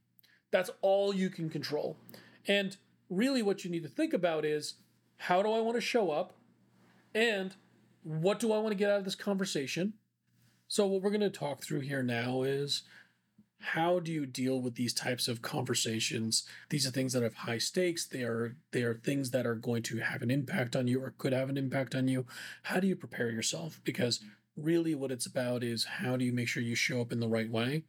That's 0.50 0.70
all 0.82 1.14
you 1.14 1.30
can 1.30 1.50
control. 1.50 1.96
And 2.46 2.76
really, 3.10 3.42
what 3.42 3.64
you 3.64 3.70
need 3.70 3.82
to 3.82 3.88
think 3.88 4.12
about 4.12 4.44
is 4.44 4.74
how 5.24 5.42
do 5.42 5.50
I 5.52 5.60
want 5.60 5.76
to 5.76 5.80
show 5.80 6.10
up? 6.10 6.34
And 7.14 7.54
what 8.02 8.38
do 8.38 8.52
I 8.52 8.58
want 8.58 8.72
to 8.72 8.76
get 8.76 8.90
out 8.90 8.98
of 8.98 9.04
this 9.04 9.14
conversation? 9.14 9.94
So, 10.68 10.86
what 10.86 11.00
we're 11.00 11.10
going 11.10 11.20
to 11.20 11.30
talk 11.30 11.62
through 11.62 11.80
here 11.80 12.02
now 12.02 12.42
is 12.42 12.82
how 13.58 14.00
do 14.00 14.12
you 14.12 14.26
deal 14.26 14.60
with 14.60 14.74
these 14.74 14.92
types 14.92 15.26
of 15.26 15.40
conversations? 15.40 16.46
These 16.68 16.86
are 16.86 16.90
things 16.90 17.14
that 17.14 17.22
have 17.22 17.34
high 17.34 17.56
stakes. 17.56 18.04
They 18.06 18.22
are 18.22 18.56
they 18.72 18.82
are 18.82 18.94
things 18.94 19.30
that 19.30 19.46
are 19.46 19.54
going 19.54 19.82
to 19.84 19.98
have 19.98 20.20
an 20.20 20.30
impact 20.30 20.76
on 20.76 20.86
you 20.88 21.02
or 21.02 21.14
could 21.16 21.32
have 21.32 21.48
an 21.48 21.56
impact 21.56 21.94
on 21.94 22.06
you. 22.06 22.26
How 22.64 22.78
do 22.78 22.86
you 22.86 22.96
prepare 22.96 23.30
yourself? 23.30 23.80
Because 23.82 24.20
really 24.58 24.94
what 24.94 25.10
it's 25.10 25.26
about 25.26 25.64
is 25.64 25.84
how 25.84 26.18
do 26.18 26.24
you 26.26 26.32
make 26.34 26.48
sure 26.48 26.62
you 26.62 26.74
show 26.74 27.00
up 27.00 27.12
in 27.12 27.20
the 27.20 27.28
right 27.28 27.50
way? 27.50 27.84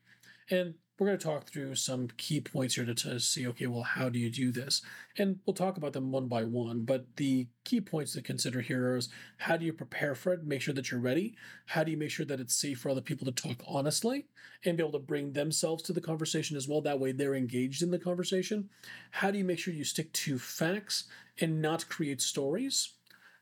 And 0.49 0.75
we're 0.97 1.07
going 1.07 1.19
to 1.19 1.25
talk 1.25 1.45
through 1.45 1.75
some 1.75 2.07
key 2.15 2.39
points 2.39 2.75
here 2.75 2.85
to, 2.85 2.93
to 2.93 3.19
see 3.19 3.45
okay 3.45 3.67
well 3.67 3.83
how 3.83 4.07
do 4.07 4.17
you 4.17 4.29
do 4.29 4.51
this? 4.51 4.81
And 5.17 5.39
we'll 5.45 5.53
talk 5.53 5.75
about 5.75 5.93
them 5.93 6.11
one 6.11 6.27
by 6.27 6.43
one 6.43 6.83
but 6.83 7.17
the 7.17 7.47
key 7.65 7.81
points 7.81 8.13
to 8.13 8.21
consider 8.21 8.61
here 8.61 8.95
is 8.95 9.09
how 9.37 9.57
do 9.57 9.65
you 9.65 9.73
prepare 9.73 10.15
for 10.15 10.31
it 10.31 10.45
make 10.45 10.61
sure 10.61 10.73
that 10.73 10.91
you're 10.91 11.01
ready? 11.01 11.35
How 11.65 11.83
do 11.83 11.91
you 11.91 11.97
make 11.97 12.11
sure 12.11 12.25
that 12.25 12.39
it's 12.39 12.55
safe 12.55 12.79
for 12.79 12.89
other 12.89 13.01
people 13.01 13.25
to 13.25 13.31
talk 13.33 13.61
honestly 13.67 14.27
and 14.63 14.77
be 14.77 14.83
able 14.83 14.93
to 14.93 14.99
bring 14.99 15.33
themselves 15.33 15.83
to 15.83 15.93
the 15.93 15.99
conversation 15.99 16.55
as 16.55 16.67
well? 16.67 16.81
That 16.81 16.99
way 16.99 17.11
they're 17.11 17.35
engaged 17.35 17.81
in 17.81 17.91
the 17.91 17.99
conversation. 17.99 18.69
How 19.11 19.31
do 19.31 19.37
you 19.37 19.43
make 19.43 19.59
sure 19.59 19.73
you 19.73 19.83
stick 19.83 20.13
to 20.13 20.39
facts 20.39 21.05
and 21.41 21.61
not 21.61 21.89
create 21.89 22.21
stories? 22.21 22.93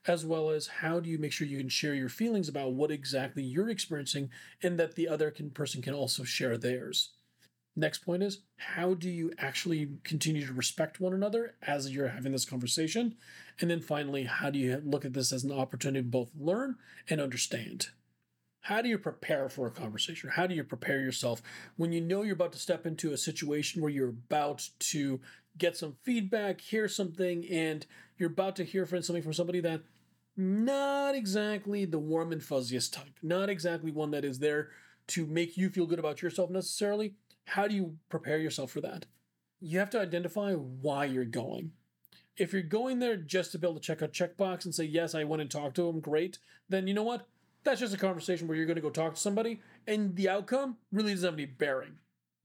As 0.06 0.26
well 0.26 0.50
as 0.50 0.66
how 0.66 1.00
do 1.00 1.08
you 1.08 1.18
make 1.18 1.32
sure 1.32 1.46
you 1.46 1.56
can 1.56 1.70
share 1.70 1.94
your 1.94 2.10
feelings 2.10 2.48
about 2.48 2.74
what 2.74 2.90
exactly 2.90 3.42
you're 3.42 3.70
experiencing 3.70 4.28
and 4.62 4.78
that 4.78 4.96
the 4.96 5.08
other 5.08 5.30
can, 5.30 5.48
person 5.50 5.80
can 5.80 5.94
also 5.94 6.24
share 6.24 6.58
theirs 6.58 7.12
Next 7.76 7.98
point 7.98 8.22
is 8.22 8.40
how 8.56 8.94
do 8.94 9.10
you 9.10 9.32
actually 9.38 9.88
continue 10.04 10.46
to 10.46 10.52
respect 10.52 11.00
one 11.00 11.12
another 11.12 11.54
as 11.62 11.90
you're 11.90 12.08
having 12.08 12.32
this 12.32 12.44
conversation? 12.44 13.16
And 13.60 13.70
then 13.70 13.80
finally, 13.80 14.24
how 14.24 14.50
do 14.50 14.58
you 14.58 14.80
look 14.84 15.04
at 15.04 15.12
this 15.12 15.32
as 15.32 15.44
an 15.44 15.52
opportunity 15.52 16.02
to 16.04 16.08
both 16.08 16.30
learn 16.38 16.76
and 17.10 17.20
understand? 17.20 17.88
How 18.60 18.80
do 18.80 18.88
you 18.88 18.96
prepare 18.96 19.48
for 19.48 19.66
a 19.66 19.72
conversation? 19.72 20.30
How 20.30 20.46
do 20.46 20.54
you 20.54 20.64
prepare 20.64 21.00
yourself 21.00 21.42
when 21.76 21.92
you 21.92 22.00
know 22.00 22.22
you're 22.22 22.34
about 22.34 22.52
to 22.52 22.58
step 22.58 22.86
into 22.86 23.12
a 23.12 23.18
situation 23.18 23.82
where 23.82 23.90
you're 23.90 24.08
about 24.08 24.68
to 24.78 25.20
get 25.58 25.76
some 25.76 25.96
feedback, 26.02 26.60
hear 26.60 26.88
something, 26.88 27.44
and 27.50 27.86
you're 28.16 28.30
about 28.30 28.56
to 28.56 28.64
hear 28.64 28.86
from 28.86 29.02
something 29.02 29.22
from 29.22 29.34
somebody 29.34 29.60
that 29.60 29.82
not 30.36 31.14
exactly 31.14 31.84
the 31.84 31.98
warm 31.98 32.32
and 32.32 32.40
fuzziest 32.40 32.92
type, 32.92 33.18
not 33.22 33.48
exactly 33.48 33.90
one 33.90 34.12
that 34.12 34.24
is 34.24 34.38
there 34.38 34.70
to 35.08 35.26
make 35.26 35.56
you 35.56 35.68
feel 35.68 35.86
good 35.86 35.98
about 35.98 36.22
yourself 36.22 36.50
necessarily, 36.50 37.14
how 37.44 37.68
do 37.68 37.74
you 37.74 37.96
prepare 38.08 38.38
yourself 38.38 38.70
for 38.70 38.80
that? 38.80 39.06
You 39.60 39.78
have 39.78 39.90
to 39.90 40.00
identify 40.00 40.52
why 40.52 41.06
you're 41.06 41.24
going. 41.24 41.72
If 42.36 42.52
you're 42.52 42.62
going 42.62 42.98
there 42.98 43.16
just 43.16 43.52
to 43.52 43.58
be 43.58 43.66
able 43.66 43.78
to 43.78 43.80
check 43.80 44.02
a 44.02 44.08
checkbox 44.08 44.64
and 44.64 44.74
say, 44.74 44.84
yes, 44.84 45.14
I 45.14 45.24
went 45.24 45.42
and 45.42 45.50
talked 45.50 45.76
to 45.76 45.88
him, 45.88 46.00
great, 46.00 46.38
then 46.68 46.86
you 46.86 46.94
know 46.94 47.02
what? 47.02 47.28
That's 47.62 47.80
just 47.80 47.94
a 47.94 47.98
conversation 47.98 48.46
where 48.46 48.56
you're 48.56 48.66
going 48.66 48.76
to 48.76 48.82
go 48.82 48.90
talk 48.90 49.14
to 49.14 49.20
somebody 49.20 49.60
and 49.86 50.16
the 50.16 50.28
outcome 50.28 50.76
really 50.92 51.12
doesn't 51.12 51.26
have 51.26 51.34
any 51.34 51.46
bearing. 51.46 51.96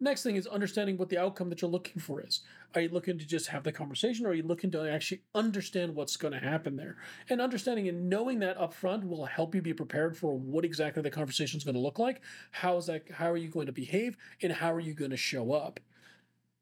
Next 0.02 0.24
thing 0.24 0.38
is 0.38 0.48
understanding 0.48 0.98
what 0.98 1.10
the 1.10 1.18
outcome 1.18 1.50
that 1.50 1.62
you're 1.62 1.70
looking 1.70 2.02
for 2.02 2.22
is. 2.22 2.40
Are 2.74 2.80
you 2.80 2.90
looking 2.90 3.18
to 3.18 3.26
just 3.26 3.48
have 3.48 3.64
the 3.64 3.72
conversation 3.74 4.26
or 4.26 4.30
are 4.30 4.34
you 4.34 4.44
looking 4.44 4.72
to 4.72 4.90
actually 4.90 5.24
understand 5.36 5.94
what's 5.94 6.16
going 6.16 6.34
to 6.34 6.40
happen 6.40 6.78
there? 6.78 6.96
And 7.30 7.42
understanding 7.42 7.90
and 7.90 8.10
knowing 8.10 8.40
that 8.40 8.58
upfront 8.58 9.06
will 9.06 9.26
help 9.26 9.54
you 9.54 9.62
be 9.62 9.74
prepared 9.74 10.16
for 10.16 10.38
what 10.38 10.64
exactly 10.64 11.04
the 11.04 11.10
conversation 11.10 11.58
is 11.58 11.66
going 11.66 11.76
to 11.76 11.82
look 11.82 12.00
like. 12.00 12.22
How 12.52 12.78
is 12.78 12.86
that 12.86 13.12
how 13.12 13.30
are 13.30 13.38
you 13.38 13.50
going 13.50 13.66
to 13.66 13.74
behave 13.74 14.16
and 14.42 14.54
how 14.54 14.72
are 14.72 14.80
you 14.80 14.94
going 14.94 15.12
to 15.12 15.18
show 15.18 15.52
up? 15.52 15.82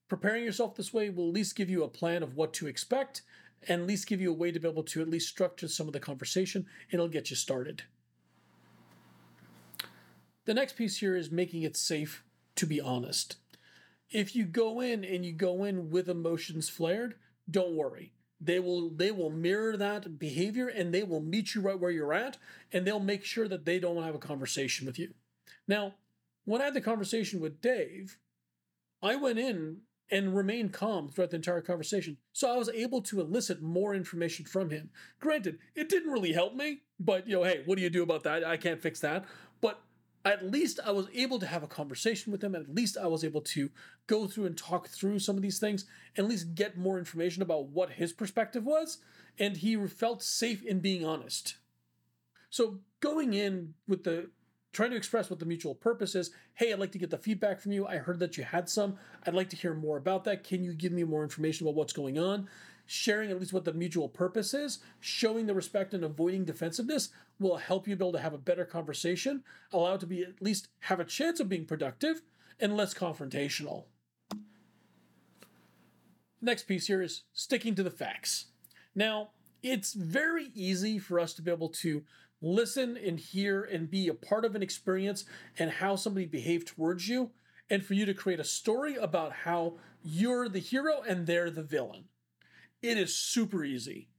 Preparing 0.07 0.43
yourself 0.43 0.75
this 0.75 0.93
way 0.93 1.11
will 1.11 1.27
at 1.27 1.33
least 1.33 1.55
give 1.55 1.69
you 1.69 1.83
a 1.83 1.89
plan 1.89 2.23
of 2.23 2.35
what 2.35 2.53
to 2.53 2.65
expect 2.65 3.21
and 3.67 3.81
at 3.81 3.87
least 3.87 4.07
give 4.07 4.21
you 4.21 4.31
a 4.31 4.35
way 4.35 4.51
to 4.51 4.59
be 4.59 4.67
able 4.67 4.83
to 4.83 5.01
at 5.01 5.09
least 5.09 5.29
structure 5.29 5.67
some 5.67 5.85
of 5.85 5.93
the 5.93 5.99
conversation 5.99 6.65
and 6.91 6.99
it'll 6.99 7.07
get 7.07 7.29
you 7.29 7.35
started. 7.35 7.83
The 10.45 10.55
next 10.55 10.75
piece 10.75 10.97
here 10.97 11.15
is 11.15 11.29
making 11.29 11.61
it 11.61 11.77
safe 11.77 12.23
to 12.57 12.65
be 12.65 12.81
honest. 12.81 13.37
If 14.09 14.35
you 14.35 14.45
go 14.45 14.79
in 14.79 15.03
and 15.03 15.25
you 15.25 15.33
go 15.33 15.63
in 15.63 15.89
with 15.89 16.09
emotions 16.09 16.69
flared, 16.69 17.15
don't 17.49 17.75
worry. 17.75 18.13
They 18.39 18.59
will 18.59 18.89
they 18.89 19.11
will 19.11 19.31
mirror 19.31 19.75
that 19.77 20.19
behavior 20.19 20.67
and 20.67 20.93
they 20.93 21.03
will 21.03 21.21
meet 21.21 21.55
you 21.55 21.61
right 21.61 21.79
where 21.79 21.91
you're 21.91 22.13
at 22.13 22.37
and 22.71 22.85
they'll 22.85 22.99
make 22.99 23.23
sure 23.23 23.47
that 23.47 23.65
they 23.65 23.79
don't 23.79 24.03
have 24.03 24.15
a 24.15 24.19
conversation 24.19 24.85
with 24.85 24.99
you. 24.99 25.13
Now, 25.67 25.95
when 26.45 26.61
I 26.61 26.65
had 26.65 26.73
the 26.73 26.81
conversation 26.81 27.39
with 27.39 27.61
Dave, 27.61 28.17
I 29.01 29.15
went 29.15 29.39
in 29.39 29.81
and 30.09 30.35
remained 30.35 30.71
calm 30.71 31.09
throughout 31.09 31.31
the 31.31 31.35
entire 31.35 31.61
conversation. 31.61 32.17
So 32.31 32.51
I 32.51 32.57
was 32.57 32.69
able 32.69 33.01
to 33.03 33.19
elicit 33.19 33.61
more 33.61 33.93
information 33.93 34.45
from 34.45 34.69
him. 34.69 34.89
Granted, 35.19 35.59
it 35.75 35.89
didn't 35.89 36.11
really 36.11 36.31
help 36.31 36.55
me, 36.55 36.83
but 36.99 37.27
you 37.27 37.35
know, 37.35 37.43
hey, 37.43 37.63
what 37.65 37.77
do 37.77 37.83
you 37.83 37.89
do 37.89 38.03
about 38.03 38.23
that? 38.23 38.45
I 38.45 38.57
can't 38.57 38.81
fix 38.81 38.99
that. 39.01 39.25
At 40.25 40.49
least 40.49 40.79
I 40.85 40.91
was 40.91 41.07
able 41.13 41.39
to 41.39 41.45
have 41.45 41.63
a 41.63 41.67
conversation 41.67 42.31
with 42.31 42.43
him. 42.43 42.55
And 42.55 42.65
at 42.65 42.75
least 42.75 42.97
I 42.97 43.07
was 43.07 43.23
able 43.23 43.41
to 43.41 43.69
go 44.07 44.27
through 44.27 44.45
and 44.45 44.57
talk 44.57 44.87
through 44.87 45.19
some 45.19 45.35
of 45.35 45.41
these 45.41 45.59
things 45.59 45.85
and 46.15 46.25
at 46.25 46.29
least 46.29 46.55
get 46.55 46.77
more 46.77 46.97
information 46.97 47.41
about 47.41 47.67
what 47.67 47.91
his 47.91 48.13
perspective 48.13 48.65
was. 48.65 48.97
And 49.39 49.57
he 49.57 49.75
felt 49.87 50.23
safe 50.23 50.63
in 50.63 50.79
being 50.79 51.05
honest. 51.05 51.57
So 52.49 52.79
going 52.99 53.33
in 53.33 53.73
with 53.87 54.03
the 54.03 54.29
trying 54.77 54.91
to 54.91 54.95
express 54.95 55.29
what 55.29 55.39
the 55.39 55.45
mutual 55.45 55.73
purpose 55.73 56.13
is. 56.13 56.29
Hey, 56.53 56.71
I'd 56.71 56.77
like 56.77 56.91
to 56.91 56.99
get 56.99 57.09
the 57.09 57.17
feedback 57.17 57.59
from 57.59 57.71
you. 57.71 57.87
I 57.87 57.97
heard 57.97 58.19
that 58.19 58.37
you 58.37 58.43
had 58.43 58.69
some. 58.69 58.97
I'd 59.25 59.33
like 59.33 59.49
to 59.49 59.55
hear 59.55 59.73
more 59.73 59.97
about 59.97 60.23
that. 60.25 60.43
Can 60.43 60.63
you 60.63 60.73
give 60.73 60.91
me 60.91 61.03
more 61.03 61.23
information 61.23 61.65
about 61.65 61.75
what's 61.75 61.93
going 61.93 62.19
on? 62.19 62.47
Sharing 62.87 63.29
at 63.29 63.39
least 63.39 63.53
what 63.53 63.65
the 63.65 63.73
mutual 63.73 64.09
purpose 64.09 64.53
is, 64.53 64.79
showing 64.99 65.45
the 65.45 65.53
respect 65.53 65.93
and 65.93 66.03
avoiding 66.03 66.45
defensiveness 66.45 67.09
will 67.39 67.57
help 67.57 67.87
you 67.87 67.95
be 67.95 68.03
able 68.03 68.13
to 68.13 68.19
have 68.19 68.33
a 68.33 68.39
better 68.39 68.65
conversation, 68.65 69.43
allow 69.71 69.93
it 69.93 69.99
to 69.99 70.07
be 70.07 70.23
at 70.23 70.41
least 70.41 70.69
have 70.79 70.99
a 70.99 71.05
chance 71.05 71.39
of 71.39 71.49
being 71.49 71.65
productive 71.65 72.21
and 72.59 72.75
less 72.75 72.93
confrontational. 72.93 73.83
Next 76.41 76.63
piece 76.63 76.87
here 76.87 77.01
is 77.01 77.23
sticking 77.33 77.75
to 77.75 77.83
the 77.83 77.91
facts. 77.91 78.45
Now, 78.95 79.29
it's 79.61 79.93
very 79.93 80.49
easy 80.55 80.97
for 80.97 81.19
us 81.19 81.33
to 81.33 81.41
be 81.41 81.51
able 81.51 81.69
to 81.69 82.03
listen 82.41 82.95
and 82.95 83.19
hear 83.19 83.63
and 83.63 83.89
be 83.89 84.07
a 84.07 84.13
part 84.13 84.45
of 84.45 84.55
an 84.55 84.61
experience 84.61 85.25
and 85.57 85.71
how 85.71 85.95
somebody 85.95 86.25
behaved 86.25 86.67
towards 86.67 87.07
you, 87.07 87.31
and 87.69 87.83
for 87.83 87.95
you 87.95 88.05
to 88.05 88.13
create 88.13 88.39
a 88.39 88.45
story 88.45 88.95
about 88.95 89.33
how 89.33 89.73
you're 90.03 90.47
the 90.47 90.59
hero 90.59 91.01
and 91.07 91.27
they're 91.27 91.49
the 91.49 91.63
villain. 91.63 92.05
It 92.81 92.97
is 92.97 93.15
super 93.15 93.63
easy. 93.63 94.09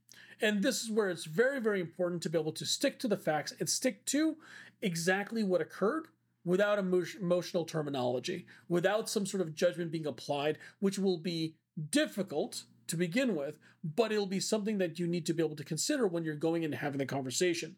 And 0.41 0.63
this 0.63 0.83
is 0.83 0.91
where 0.91 1.09
it's 1.09 1.25
very, 1.25 1.59
very 1.59 1.81
important 1.81 2.21
to 2.23 2.29
be 2.29 2.37
able 2.37 2.51
to 2.53 2.65
stick 2.65 2.99
to 2.99 3.07
the 3.07 3.17
facts 3.17 3.53
and 3.59 3.69
stick 3.69 4.05
to 4.07 4.37
exactly 4.81 5.43
what 5.43 5.61
occurred 5.61 6.07
without 6.45 6.79
emotional 6.79 7.65
terminology, 7.65 8.45
without 8.67 9.09
some 9.09 9.25
sort 9.25 9.41
of 9.41 9.53
judgment 9.53 9.91
being 9.91 10.05
applied, 10.05 10.57
which 10.79 10.97
will 10.97 11.17
be 11.17 11.55
difficult 11.89 12.63
to 12.87 12.95
begin 12.95 13.35
with, 13.35 13.59
but 13.83 14.11
it'll 14.11 14.25
be 14.25 14.39
something 14.39 14.77
that 14.77 14.97
you 14.97 15.07
need 15.07 15.25
to 15.25 15.33
be 15.33 15.43
able 15.43 15.55
to 15.55 15.63
consider 15.63 16.07
when 16.07 16.23
you're 16.23 16.35
going 16.35 16.65
and 16.65 16.75
having 16.75 16.97
the 16.97 17.05
conversation. 17.05 17.75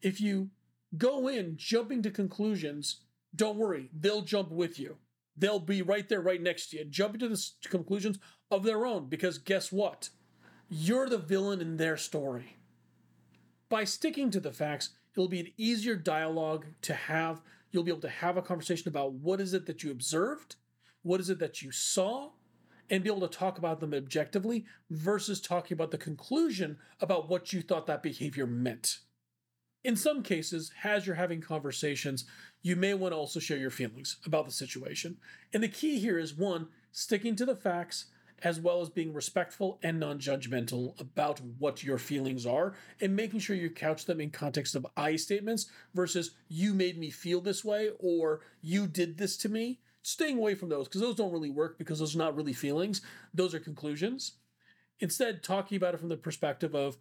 If 0.00 0.20
you 0.20 0.50
go 0.96 1.28
in 1.28 1.56
jumping 1.56 2.02
to 2.02 2.10
conclusions, 2.10 3.00
don't 3.34 3.58
worry, 3.58 3.90
they'll 3.92 4.22
jump 4.22 4.50
with 4.50 4.78
you. 4.78 4.96
They'll 5.36 5.60
be 5.60 5.82
right 5.82 6.08
there, 6.08 6.22
right 6.22 6.40
next 6.40 6.70
to 6.70 6.78
you, 6.78 6.84
jumping 6.84 7.20
to 7.20 7.28
the 7.28 7.42
conclusions 7.68 8.18
of 8.50 8.62
their 8.62 8.86
own, 8.86 9.08
because 9.08 9.38
guess 9.38 9.70
what? 9.70 10.08
You're 10.68 11.08
the 11.08 11.18
villain 11.18 11.60
in 11.60 11.76
their 11.76 11.96
story. 11.96 12.56
By 13.68 13.84
sticking 13.84 14.30
to 14.32 14.40
the 14.40 14.52
facts, 14.52 14.90
it'll 15.14 15.28
be 15.28 15.40
an 15.40 15.52
easier 15.56 15.94
dialogue 15.94 16.66
to 16.82 16.94
have. 16.94 17.40
You'll 17.70 17.84
be 17.84 17.92
able 17.92 18.00
to 18.00 18.08
have 18.08 18.36
a 18.36 18.42
conversation 18.42 18.88
about 18.88 19.12
what 19.12 19.40
is 19.40 19.54
it 19.54 19.66
that 19.66 19.84
you 19.84 19.92
observed, 19.92 20.56
what 21.02 21.20
is 21.20 21.30
it 21.30 21.38
that 21.38 21.62
you 21.62 21.70
saw, 21.70 22.30
and 22.90 23.04
be 23.04 23.10
able 23.10 23.28
to 23.28 23.38
talk 23.38 23.58
about 23.58 23.78
them 23.78 23.94
objectively 23.94 24.64
versus 24.90 25.40
talking 25.40 25.74
about 25.74 25.92
the 25.92 25.98
conclusion 25.98 26.78
about 27.00 27.28
what 27.28 27.52
you 27.52 27.62
thought 27.62 27.86
that 27.86 28.02
behavior 28.02 28.46
meant. 28.46 28.98
In 29.84 29.94
some 29.94 30.24
cases, 30.24 30.72
as 30.82 31.06
you're 31.06 31.14
having 31.14 31.40
conversations, 31.40 32.24
you 32.62 32.74
may 32.74 32.92
want 32.92 33.12
to 33.12 33.16
also 33.16 33.38
share 33.38 33.56
your 33.56 33.70
feelings 33.70 34.16
about 34.26 34.46
the 34.46 34.52
situation. 34.52 35.18
And 35.52 35.62
the 35.62 35.68
key 35.68 36.00
here 36.00 36.18
is 36.18 36.34
one, 36.34 36.68
sticking 36.90 37.36
to 37.36 37.44
the 37.44 37.54
facts 37.54 38.06
as 38.42 38.60
well 38.60 38.80
as 38.80 38.88
being 38.88 39.12
respectful 39.12 39.78
and 39.82 39.98
non 39.98 40.18
judgmental 40.18 40.98
about 41.00 41.40
what 41.58 41.82
your 41.82 41.98
feelings 41.98 42.44
are 42.44 42.74
and 43.00 43.16
making 43.16 43.40
sure 43.40 43.56
you 43.56 43.70
couch 43.70 44.04
them 44.04 44.20
in 44.20 44.30
context 44.30 44.74
of 44.74 44.86
I 44.96 45.16
statements 45.16 45.66
versus 45.94 46.32
you 46.48 46.74
made 46.74 46.98
me 46.98 47.10
feel 47.10 47.40
this 47.40 47.64
way 47.64 47.90
or 47.98 48.40
you 48.60 48.86
did 48.86 49.18
this 49.18 49.36
to 49.38 49.48
me. 49.48 49.80
Staying 50.02 50.38
away 50.38 50.54
from 50.54 50.68
those 50.68 50.86
because 50.86 51.00
those 51.00 51.16
don't 51.16 51.32
really 51.32 51.50
work 51.50 51.78
because 51.78 51.98
those 51.98 52.14
are 52.14 52.18
not 52.18 52.36
really 52.36 52.52
feelings, 52.52 53.00
those 53.34 53.54
are 53.54 53.60
conclusions. 53.60 54.32
Instead, 55.00 55.42
talking 55.42 55.76
about 55.76 55.94
it 55.94 56.00
from 56.00 56.08
the 56.08 56.16
perspective 56.16 56.74
of, 56.74 56.96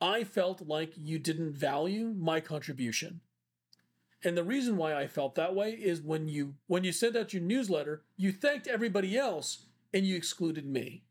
I 0.00 0.24
felt 0.24 0.66
like 0.66 0.92
you 0.96 1.18
didn't 1.18 1.52
value 1.52 2.14
my 2.18 2.40
contribution. 2.40 3.20
And 4.24 4.36
the 4.36 4.44
reason 4.44 4.76
why 4.76 4.94
I 4.94 5.06
felt 5.06 5.36
that 5.36 5.54
way 5.54 5.70
is 5.70 6.00
when 6.00 6.28
you 6.28 6.54
when 6.66 6.82
you 6.82 6.92
sent 6.92 7.16
out 7.16 7.32
your 7.32 7.42
newsletter, 7.42 8.02
you 8.16 8.32
thanked 8.32 8.66
everybody 8.66 9.16
else 9.16 9.66
and 9.92 10.04
you 10.04 10.16
excluded 10.16 10.66
me. 10.66 11.04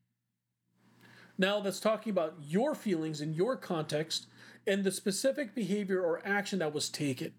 Now 1.38 1.60
that's 1.60 1.80
talking 1.80 2.12
about 2.12 2.36
your 2.42 2.74
feelings 2.74 3.22
in 3.22 3.34
your 3.34 3.56
context 3.56 4.28
and 4.66 4.84
the 4.84 4.92
specific 4.92 5.54
behavior 5.54 6.02
or 6.02 6.26
action 6.26 6.60
that 6.60 6.74
was 6.74 6.90
taken. 6.90 7.34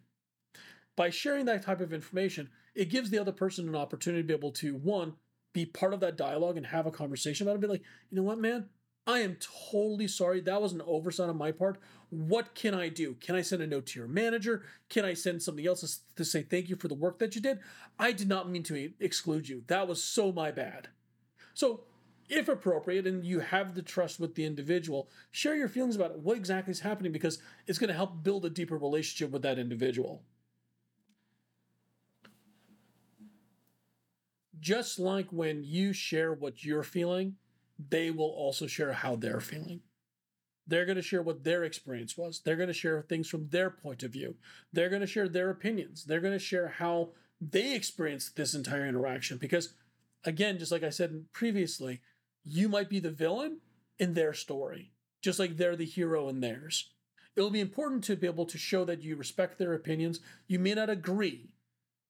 By 0.97 1.11
sharing 1.11 1.45
that 1.47 1.64
type 1.64 1.80
of 1.80 1.92
information, 1.92 2.50
it 2.75 2.90
gives 2.90 3.11
the 3.11 3.18
other 3.18 3.33
person 3.33 3.68
an 3.68 3.76
opportunity 3.76 4.23
to 4.23 4.26
be 4.26 4.35
able 4.35 4.52
to, 4.52 4.75
one, 4.75 5.14
be 5.52 5.66
part 5.66 5.95
of 5.95 6.00
that 6.00 6.16
dialogue 6.16 6.57
and 6.57 6.66
have 6.66 6.87
a 6.87 6.90
conversation 6.90 7.47
about 7.47 7.57
it. 7.57 7.61
Be 7.61 7.66
like, 7.66 7.83
you 8.11 8.16
know 8.16 8.23
what, 8.23 8.38
man? 8.38 8.66
I 9.07 9.21
am 9.21 9.38
totally 9.71 10.07
sorry. 10.07 10.40
That 10.40 10.61
was 10.61 10.73
an 10.73 10.83
oversight 10.87 11.30
on 11.30 11.38
my 11.38 11.50
part. 11.50 11.78
What 12.11 12.54
can 12.54 12.75
I 12.75 12.88
do? 12.88 13.14
Can 13.14 13.37
I 13.37 13.42
send 13.42 13.62
a 13.62 13.66
note 13.66 13.87
to 13.87 13.99
your 13.99 14.09
manager? 14.09 14.64
Can 14.90 15.04
I 15.04 15.14
send 15.14 15.42
something 15.42 15.66
else 15.66 16.00
to 16.16 16.25
say 16.25 16.42
thank 16.42 16.68
you 16.68 16.76
for 16.76 16.88
the 16.88 16.95
work 16.95 17.18
that 17.18 17.35
you 17.35 17.40
did? 17.40 17.61
I 17.99 18.12
did 18.12 18.28
not 18.28 18.50
mean 18.50 18.62
to 18.64 18.92
exclude 19.00 19.49
you. 19.49 19.64
That 19.68 19.88
was 19.88 20.04
so 20.04 20.30
my 20.30 20.50
bad. 20.50 20.88
So, 21.58 21.80
if 22.28 22.46
appropriate 22.46 23.04
and 23.04 23.24
you 23.24 23.40
have 23.40 23.74
the 23.74 23.82
trust 23.82 24.20
with 24.20 24.36
the 24.36 24.44
individual, 24.44 25.08
share 25.32 25.56
your 25.56 25.66
feelings 25.66 25.96
about 25.96 26.12
it, 26.12 26.20
what 26.20 26.36
exactly 26.36 26.70
is 26.70 26.78
happening 26.78 27.10
because 27.10 27.42
it's 27.66 27.80
going 27.80 27.88
to 27.88 27.96
help 27.96 28.22
build 28.22 28.44
a 28.44 28.50
deeper 28.50 28.78
relationship 28.78 29.32
with 29.32 29.42
that 29.42 29.58
individual. 29.58 30.22
Just 34.60 35.00
like 35.00 35.26
when 35.32 35.64
you 35.64 35.92
share 35.92 36.32
what 36.32 36.62
you're 36.62 36.84
feeling, 36.84 37.34
they 37.88 38.12
will 38.12 38.30
also 38.30 38.68
share 38.68 38.92
how 38.92 39.16
they're 39.16 39.40
feeling. 39.40 39.80
They're 40.64 40.86
going 40.86 40.94
to 40.94 41.02
share 41.02 41.22
what 41.22 41.42
their 41.42 41.64
experience 41.64 42.16
was. 42.16 42.40
They're 42.44 42.54
going 42.54 42.68
to 42.68 42.72
share 42.72 43.02
things 43.02 43.28
from 43.28 43.48
their 43.48 43.68
point 43.68 44.04
of 44.04 44.12
view. 44.12 44.36
They're 44.72 44.90
going 44.90 45.00
to 45.00 45.08
share 45.08 45.28
their 45.28 45.50
opinions. 45.50 46.04
They're 46.04 46.20
going 46.20 46.34
to 46.34 46.38
share 46.38 46.68
how 46.68 47.14
they 47.40 47.74
experienced 47.74 48.36
this 48.36 48.54
entire 48.54 48.86
interaction 48.86 49.38
because 49.38 49.74
again, 50.28 50.58
just 50.58 50.70
like 50.70 50.82
I 50.82 50.90
said 50.90 51.25
previously, 51.32 52.00
you 52.44 52.68
might 52.68 52.88
be 52.88 53.00
the 53.00 53.11
villain 53.11 53.61
in 53.99 54.14
their 54.14 54.32
story, 54.35 54.92
just 55.23 55.38
like 55.38 55.56
they're 55.56 55.76
the 55.76 55.85
hero 55.85 56.28
in 56.28 56.40
theirs. 56.40 56.90
It'll 57.35 57.50
be 57.50 57.61
important 57.61 58.04
to 58.04 58.16
be 58.16 58.26
able 58.26 58.47
to 58.47 58.58
show 58.58 58.85
that 58.85 59.02
you 59.02 59.16
respect 59.16 59.58
their 59.58 59.73
opinions. 59.73 60.20
You 60.47 60.58
may 60.58 60.75
not 60.75 60.90
agree, 60.90 61.50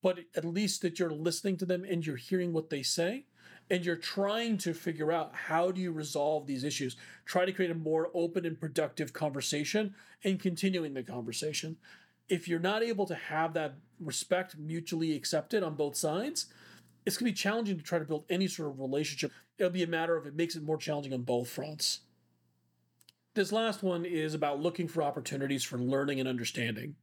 but 0.03 0.21
at 0.35 0.45
least 0.45 0.83
that 0.83 0.99
you're 0.99 1.11
listening 1.11 1.57
to 1.59 1.67
them 1.67 1.85
and 1.85 2.05
you're 2.05 2.17
hearing 2.17 2.53
what 2.53 2.71
they 2.71 2.83
say 2.83 3.27
and 3.71 3.85
you're 3.85 3.97
trying 3.97 4.57
to 4.59 4.73
figure 4.73 5.13
out 5.13 5.35
how 5.35 5.71
do 5.71 5.81
you 5.81 5.93
resolve 5.93 6.47
these 6.47 6.65
issues 6.65 6.97
try 7.27 7.45
to 7.45 7.53
create 7.53 7.71
a 7.71 7.75
more 7.75 8.11
open 8.15 8.47
and 8.47 8.61
productive 8.61 9.13
conversation 9.13 9.95
and 10.25 10.41
continuing 10.41 10.95
the 10.95 11.03
conversation 11.03 11.77
if 12.29 12.49
you're 12.49 12.59
not 12.59 12.83
able 12.83 13.07
to 13.07 13.15
have 13.15 13.55
that 13.55 13.75
respect 14.01 14.57
mutually 14.57 15.15
accepted 15.15 15.63
on 15.63 15.75
both 15.75 15.97
sides 15.97 16.47
it's 17.09 17.17
going 17.17 17.33
to 17.33 17.33
be 17.33 17.43
challenging 17.43 17.79
to 17.79 17.83
try 17.83 17.99
to 17.99 18.05
build 18.05 18.27
any 18.29 18.47
sort 18.47 18.69
of 18.69 18.79
relationship. 18.79 19.33
It'll 19.57 19.73
be 19.73 19.83
a 19.83 19.87
matter 19.87 20.15
of 20.15 20.27
it 20.27 20.37
makes 20.37 20.57
it 20.57 20.63
more 20.63 20.77
challenging 20.77 21.15
on 21.15 21.23
both 21.23 21.49
fronts. 21.49 22.01
This 23.33 23.51
last 23.51 23.83
one 23.83 24.05
is 24.05 24.35
about 24.35 24.61
looking 24.61 24.89
for 24.89 25.03
opportunities 25.03 25.65
for 25.65 25.79
learning 25.79 26.21
and 26.21 26.29
understanding. 26.29 26.97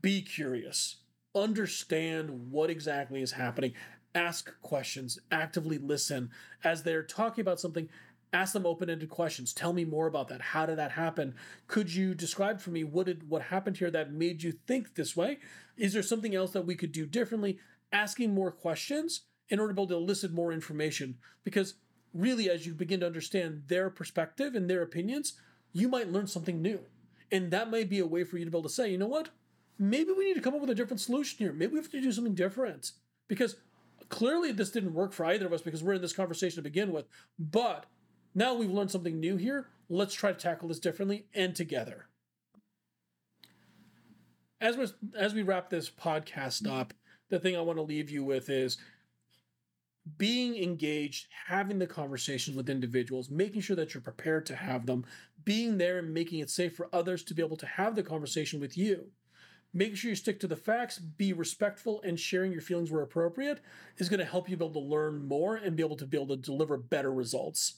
Be 0.00 0.22
curious. 0.22 0.96
Understand 1.34 2.50
what 2.50 2.70
exactly 2.70 3.20
is 3.20 3.32
happening. 3.32 3.74
ask 4.14 4.50
questions, 4.62 5.18
actively 5.30 5.78
listen. 5.78 6.30
As 6.64 6.82
they're 6.82 7.02
talking 7.02 7.42
about 7.42 7.60
something, 7.60 7.88
ask 8.32 8.52
them 8.52 8.66
open-ended 8.66 9.10
questions. 9.10 9.52
Tell 9.52 9.72
me 9.72 9.84
more 9.84 10.06
about 10.06 10.28
that. 10.28 10.40
How 10.40 10.66
did 10.66 10.78
that 10.78 10.92
happen? 10.92 11.34
Could 11.66 11.94
you 11.94 12.14
describe 12.14 12.60
for 12.60 12.70
me 12.70 12.84
what 12.84 13.06
did 13.06 13.28
what 13.28 13.42
happened 13.42 13.76
here 13.76 13.90
that 13.90 14.12
made 14.12 14.42
you 14.42 14.52
think 14.66 14.94
this 14.94 15.16
way? 15.16 15.38
Is 15.76 15.92
there 15.92 16.02
something 16.02 16.34
else 16.34 16.52
that 16.52 16.66
we 16.66 16.74
could 16.74 16.92
do 16.92 17.06
differently? 17.06 17.58
Asking 17.92 18.34
more 18.34 18.50
questions 18.50 19.22
in 19.48 19.58
order 19.58 19.72
to 19.72 19.74
be 19.74 19.82
able 19.82 19.88
to 19.88 19.96
elicit 19.96 20.32
more 20.32 20.52
information. 20.52 21.18
Because 21.44 21.74
really, 22.14 22.48
as 22.48 22.66
you 22.66 22.74
begin 22.74 23.00
to 23.00 23.06
understand 23.06 23.64
their 23.66 23.90
perspective 23.90 24.54
and 24.54 24.68
their 24.68 24.82
opinions, 24.82 25.34
you 25.72 25.88
might 25.88 26.12
learn 26.12 26.26
something 26.26 26.62
new. 26.62 26.80
And 27.32 27.50
that 27.50 27.70
might 27.70 27.88
be 27.88 27.98
a 27.98 28.06
way 28.06 28.24
for 28.24 28.38
you 28.38 28.44
to 28.44 28.50
be 28.50 28.56
able 28.56 28.68
to 28.68 28.74
say, 28.74 28.90
you 28.90 28.98
know 28.98 29.06
what? 29.06 29.30
Maybe 29.78 30.12
we 30.12 30.26
need 30.26 30.34
to 30.34 30.40
come 30.40 30.54
up 30.54 30.60
with 30.60 30.70
a 30.70 30.74
different 30.74 31.00
solution 31.00 31.38
here. 31.38 31.52
Maybe 31.52 31.72
we 31.72 31.78
have 31.78 31.90
to 31.90 32.00
do 32.00 32.12
something 32.12 32.34
different. 32.34 32.92
Because 33.28 33.56
clearly 34.08 34.52
this 34.52 34.70
didn't 34.70 34.94
work 34.94 35.12
for 35.12 35.24
either 35.24 35.46
of 35.46 35.52
us 35.52 35.62
because 35.62 35.82
we're 35.82 35.94
in 35.94 36.02
this 36.02 36.12
conversation 36.12 36.56
to 36.56 36.62
begin 36.62 36.92
with. 36.92 37.06
But 37.38 37.86
now 38.34 38.54
we've 38.54 38.70
learned 38.70 38.90
something 38.90 39.18
new 39.18 39.36
here. 39.36 39.68
Let's 39.88 40.14
try 40.14 40.32
to 40.32 40.38
tackle 40.38 40.68
this 40.68 40.78
differently 40.78 41.26
and 41.34 41.54
together. 41.54 42.06
As 44.60 44.76
we 44.76 44.86
as 45.16 45.32
we 45.32 45.42
wrap 45.42 45.70
this 45.70 45.88
podcast 45.88 46.70
up, 46.70 46.92
the 47.30 47.38
thing 47.38 47.56
I 47.56 47.60
want 47.60 47.78
to 47.78 47.82
leave 47.82 48.10
you 48.10 48.24
with 48.24 48.50
is 48.50 48.76
being 50.18 50.56
engaged, 50.56 51.28
having 51.46 51.78
the 51.78 51.86
conversations 51.86 52.56
with 52.56 52.68
individuals, 52.68 53.30
making 53.30 53.60
sure 53.60 53.76
that 53.76 53.94
you're 53.94 54.00
prepared 54.00 54.46
to 54.46 54.56
have 54.56 54.86
them, 54.86 55.04
being 55.44 55.78
there 55.78 55.98
and 55.98 56.12
making 56.12 56.40
it 56.40 56.50
safe 56.50 56.76
for 56.76 56.88
others 56.92 57.22
to 57.24 57.34
be 57.34 57.42
able 57.42 57.56
to 57.56 57.66
have 57.66 57.94
the 57.94 58.02
conversation 58.02 58.60
with 58.60 58.76
you. 58.76 59.06
Making 59.72 59.94
sure 59.94 60.08
you 60.10 60.16
stick 60.16 60.40
to 60.40 60.48
the 60.48 60.56
facts, 60.56 60.98
be 60.98 61.32
respectful, 61.32 62.02
and 62.02 62.18
sharing 62.18 62.50
your 62.50 62.60
feelings 62.60 62.90
where 62.90 63.02
appropriate 63.02 63.60
is 63.98 64.08
going 64.08 64.18
to 64.18 64.26
help 64.26 64.50
you 64.50 64.56
be 64.56 64.64
able 64.64 64.74
to 64.74 64.88
learn 64.88 65.28
more 65.28 65.54
and 65.56 65.76
be 65.76 65.84
able 65.84 65.96
to 65.96 66.06
be 66.06 66.16
able 66.16 66.36
to 66.36 66.42
deliver 66.42 66.76
better 66.76 67.12
results. 67.12 67.76